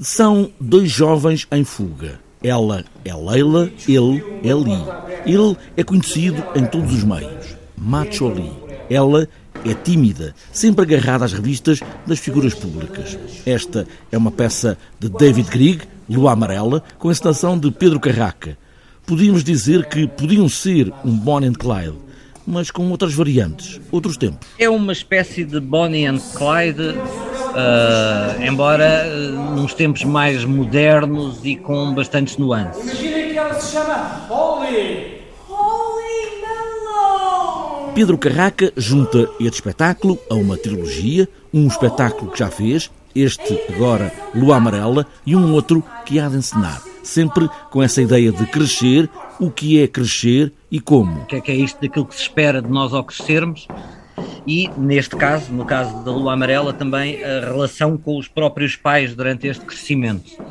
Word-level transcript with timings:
São 0.00 0.52
dois 0.60 0.92
jovens 0.92 1.44
em 1.50 1.64
fuga. 1.64 2.20
Ela 2.40 2.84
é 3.04 3.12
Leila, 3.12 3.68
ele 3.88 4.24
é 4.44 4.54
Lee. 4.54 4.84
Ele 5.26 5.56
é 5.76 5.82
conhecido 5.82 6.40
em 6.54 6.64
todos 6.64 6.94
os 6.94 7.02
meios. 7.02 7.56
Macho 7.76 8.28
Lee. 8.28 8.52
Ela 8.88 9.28
é 9.64 9.74
tímida, 9.74 10.36
sempre 10.52 10.82
agarrada 10.84 11.24
às 11.24 11.32
revistas 11.32 11.80
das 12.06 12.20
figuras 12.20 12.54
públicas. 12.54 13.18
Esta 13.44 13.88
é 14.12 14.16
uma 14.16 14.30
peça 14.30 14.78
de 15.00 15.08
David 15.08 15.50
Grieg, 15.50 15.82
Lua 16.08 16.30
Amarela, 16.30 16.80
com 16.96 17.08
a 17.08 17.10
encenação 17.10 17.58
de 17.58 17.68
Pedro 17.72 17.98
Carraca. 17.98 18.56
Podíamos 19.04 19.42
dizer 19.42 19.88
que 19.88 20.06
podiam 20.06 20.48
ser 20.48 20.92
um 21.04 21.10
Bonnie 21.10 21.48
and 21.48 21.54
Clyde, 21.54 21.98
mas 22.46 22.70
com 22.70 22.88
outras 22.88 23.14
variantes, 23.14 23.80
outros 23.90 24.16
tempos. 24.16 24.46
É 24.60 24.70
uma 24.70 24.92
espécie 24.92 25.44
de 25.44 25.58
Bonnie 25.58 26.06
and 26.06 26.18
Clyde 26.36 26.94
Uh, 27.50 28.42
embora 28.42 29.06
uh, 29.06 29.54
nos 29.54 29.74
tempos 29.74 30.04
mais 30.04 30.44
modernos 30.44 31.40
e 31.44 31.56
com 31.56 31.94
bastantes 31.94 32.36
nuances. 32.36 32.82
Imaginem 32.82 33.30
que 33.30 33.38
ela 33.38 33.54
se 33.54 33.72
chama 33.72 34.26
Holly! 34.28 35.18
Pedro 37.98 38.16
Carraca 38.16 38.72
junta 38.76 39.28
este 39.40 39.54
espetáculo 39.54 40.16
a 40.30 40.34
uma 40.34 40.56
trilogia, 40.56 41.28
um 41.52 41.66
espetáculo 41.66 42.30
que 42.30 42.38
já 42.38 42.48
fez, 42.48 42.92
este 43.12 43.58
agora 43.74 44.12
Lua 44.32 44.56
Amarela 44.56 45.04
e 45.26 45.34
um 45.34 45.52
outro 45.52 45.82
que 46.06 46.20
há 46.20 46.28
de 46.28 46.36
encenar. 46.36 46.80
Sempre 47.02 47.48
com 47.72 47.82
essa 47.82 48.00
ideia 48.00 48.30
de 48.30 48.46
crescer, 48.46 49.10
o 49.40 49.50
que 49.50 49.82
é 49.82 49.88
crescer 49.88 50.52
e 50.70 50.78
como. 50.78 51.22
O 51.22 51.26
que 51.26 51.36
é 51.36 51.40
que 51.40 51.50
é 51.50 51.56
isto 51.56 51.80
daquilo 51.80 52.06
que 52.06 52.14
se 52.14 52.22
espera 52.22 52.62
de 52.62 52.68
nós 52.68 52.94
ao 52.94 53.02
crescermos 53.02 53.66
e, 54.48 54.70
neste 54.78 55.14
caso, 55.14 55.52
no 55.52 55.66
caso 55.66 56.02
da 56.02 56.10
Lua 56.10 56.32
Amarela, 56.32 56.72
também 56.72 57.22
a 57.22 57.40
relação 57.40 57.98
com 57.98 58.16
os 58.16 58.26
próprios 58.26 58.74
pais 58.74 59.14
durante 59.14 59.46
este 59.46 59.62
crescimento. 59.62 60.42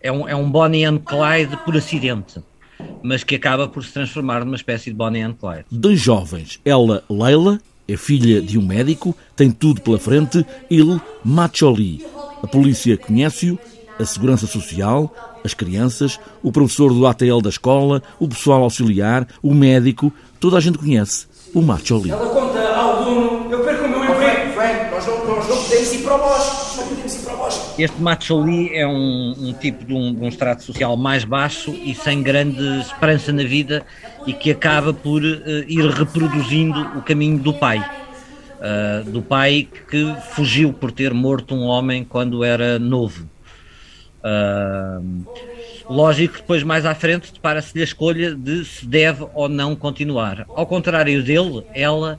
É 0.00 0.10
um, 0.10 0.26
é 0.26 0.34
um 0.34 0.50
Bonnie 0.50 0.86
and 0.86 0.98
Clyde 0.98 1.58
por 1.62 1.76
acidente, 1.76 2.40
mas 3.02 3.22
que 3.22 3.34
acaba 3.34 3.68
por 3.68 3.84
se 3.84 3.92
transformar 3.92 4.46
numa 4.46 4.56
espécie 4.56 4.90
de 4.90 4.96
Bonnie 4.96 5.20
and 5.20 5.34
Clyde. 5.34 5.66
Dois 5.70 6.00
jovens, 6.00 6.58
ela, 6.64 7.04
Leila, 7.10 7.60
é 7.86 7.98
filha 7.98 8.40
de 8.40 8.58
um 8.58 8.66
médico, 8.66 9.14
tem 9.36 9.50
tudo 9.50 9.82
pela 9.82 9.98
frente, 9.98 10.44
ele, 10.70 10.98
Macholi. 11.22 12.02
A 12.42 12.46
polícia 12.46 12.96
conhece-o, 12.96 13.58
a 13.98 14.06
segurança 14.06 14.46
social, 14.46 15.14
as 15.44 15.52
crianças, 15.52 16.18
o 16.42 16.50
professor 16.50 16.94
do 16.94 17.06
ATL 17.06 17.42
da 17.42 17.50
escola, 17.50 18.02
o 18.18 18.26
pessoal 18.26 18.62
auxiliar, 18.62 19.28
o 19.42 19.52
médico, 19.52 20.10
toda 20.40 20.56
a 20.56 20.60
gente 20.60 20.78
conhece 20.78 21.26
o 21.54 21.60
Macholi. 21.60 22.10
Nós 25.04 25.06
não, 25.06 25.26
nós 25.26 25.48
não 25.48 25.56
podemos 25.62 25.92
ir 25.92 26.02
para. 26.02 26.16
Não 26.16 26.88
podemos 26.88 27.14
ir 27.14 27.24
para. 27.24 27.34
Este 27.78 28.00
Macholi 28.00 28.74
é 28.74 28.86
um, 28.86 29.34
um 29.38 29.52
tipo 29.52 29.84
de 29.84 29.92
um, 29.92 30.14
de 30.14 30.20
um 30.20 30.28
extrato 30.28 30.62
social 30.62 30.96
mais 30.96 31.24
baixo 31.24 31.70
e 31.70 31.94
sem 31.94 32.22
grande 32.22 32.62
esperança 32.80 33.32
na 33.32 33.44
vida 33.44 33.84
e 34.26 34.32
que 34.32 34.50
acaba 34.50 34.92
por 34.94 35.22
uh, 35.22 35.48
ir 35.68 35.86
reproduzindo 35.90 36.80
o 36.96 37.02
caminho 37.02 37.38
do 37.38 37.52
pai. 37.52 37.78
Uh, 37.78 39.10
do 39.10 39.20
pai 39.20 39.68
que 39.90 40.14
fugiu 40.30 40.72
por 40.72 40.90
ter 40.90 41.12
morto 41.12 41.54
um 41.54 41.64
homem 41.64 42.04
quando 42.04 42.42
era 42.42 42.78
novo. 42.78 43.28
Uh, 44.20 45.26
lógico 45.90 46.36
depois 46.38 46.62
mais 46.62 46.86
à 46.86 46.94
frente 46.94 47.30
depara-se-lhe 47.30 47.82
a 47.82 47.84
escolha 47.84 48.34
de 48.34 48.64
se 48.64 48.86
deve 48.86 49.26
ou 49.34 49.50
não 49.50 49.76
continuar. 49.76 50.46
Ao 50.48 50.66
contrário 50.66 51.22
dele, 51.22 51.62
ela 51.74 52.18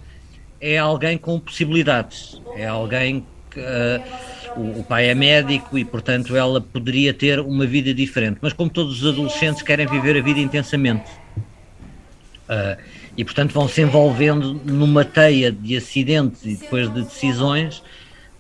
é 0.60 0.78
alguém 0.78 1.18
com 1.18 1.40
possibilidades, 1.40 2.42
é 2.56 2.66
alguém 2.66 3.26
que 3.52 3.60
uh, 3.60 4.60
o, 4.60 4.80
o, 4.80 4.84
pai 4.84 5.10
é 5.10 5.16
médico 5.16 5.78
e 5.78 5.86
portanto 5.86 6.36
ela 6.36 6.60
poderia 6.60 7.14
ter 7.14 7.40
uma 7.40 7.66
vida 7.66 7.94
diferente, 7.94 8.38
mas 8.42 8.54
como 8.54 8.70
todos 8.70 9.02
os 9.02 9.14
adolescentes 9.14 9.62
querem 9.62 9.88
viver 9.88 10.18
a 10.18 10.22
vida 10.22 10.40
intensamente. 10.40 11.10
Uh, 12.48 12.78
e 13.18 13.24
portanto 13.24 13.54
vão 13.54 13.68
se 13.68 13.82
envolvendo 13.82 14.54
numa 14.66 15.06
teia 15.06 15.52
de 15.52 15.78
acidentes 15.78 16.46
e 16.46 16.56
depois 16.56 16.94
de 16.94 17.04
decisões 17.04 17.82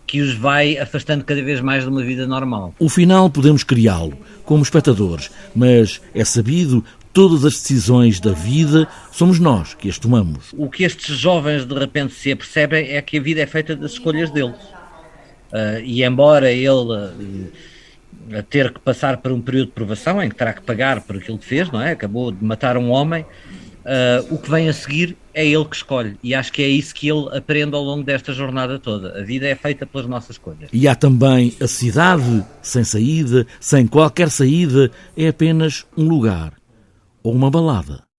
que 0.05 0.21
os 0.21 0.33
vai 0.35 0.77
afastando 0.77 1.23
cada 1.23 1.41
vez 1.43 1.61
mais 1.61 1.83
de 1.83 1.89
uma 1.89 2.03
vida 2.03 2.27
normal. 2.27 2.73
O 2.79 2.89
final 2.89 3.29
podemos 3.29 3.63
criá-lo 3.63 4.17
como 4.43 4.63
espectadores, 4.63 5.31
mas 5.55 6.01
é 6.13 6.23
sabido 6.23 6.83
todas 7.15 7.45
as 7.45 7.53
decisões 7.53 8.19
da 8.19 8.33
vida 8.33 8.87
somos 9.09 9.39
nós 9.39 9.73
que 9.73 9.89
as 9.89 9.97
tomamos. 9.97 10.53
O 10.53 10.69
que 10.69 10.83
estes 10.83 11.17
jovens 11.17 11.65
de 11.65 11.73
repente 11.73 12.13
se 12.13 12.31
apercebem 12.31 12.89
é 12.89 13.01
que 13.01 13.17
a 13.17 13.21
vida 13.21 13.41
é 13.41 13.45
feita 13.45 13.73
das 13.73 13.93
escolhas 13.93 14.29
deles. 14.29 14.59
Uh, 15.51 15.79
e 15.81 16.03
embora 16.03 16.51
ele 16.51 16.69
uh, 16.69 18.43
ter 18.49 18.73
que 18.73 18.79
passar 18.81 19.17
por 19.17 19.31
um 19.31 19.39
período 19.39 19.67
de 19.67 19.71
provação 19.71 20.21
em 20.21 20.27
que 20.27 20.35
terá 20.35 20.51
que 20.51 20.61
pagar 20.61 20.99
por 21.01 21.15
aquilo 21.15 21.37
que 21.37 21.45
fez, 21.45 21.71
não 21.71 21.81
é? 21.81 21.91
Acabou 21.91 22.33
de 22.33 22.43
matar 22.43 22.75
um 22.75 22.89
homem, 22.89 23.25
Uh, 23.85 24.33
o 24.33 24.37
que 24.39 24.49
vem 24.49 24.67
a 24.67 24.73
seguir 24.73 25.15
é 25.31 25.45
ele 25.45 25.65
que 25.65 25.75
escolhe. 25.75 26.17
E 26.23 26.33
acho 26.33 26.51
que 26.51 26.63
é 26.63 26.67
isso 26.67 26.93
que 26.95 27.07
ele 27.07 27.29
aprende 27.37 27.75
ao 27.75 27.83
longo 27.83 28.03
desta 28.03 28.33
jornada 28.33 28.79
toda. 28.79 29.19
A 29.19 29.23
vida 29.23 29.47
é 29.47 29.53
feita 29.53 29.85
pelas 29.85 30.07
nossas 30.07 30.31
escolhas. 30.31 30.69
E 30.73 30.87
há 30.87 30.95
também 30.95 31.55
a 31.61 31.67
cidade 31.67 32.43
sem 32.63 32.83
saída, 32.83 33.45
sem 33.59 33.85
qualquer 33.85 34.31
saída, 34.31 34.89
é 35.15 35.27
apenas 35.27 35.85
um 35.95 36.07
lugar 36.07 36.53
ou 37.21 37.31
uma 37.31 37.51
balada. 37.51 38.04